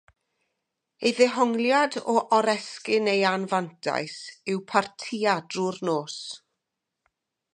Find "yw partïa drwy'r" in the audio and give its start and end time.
4.53-5.81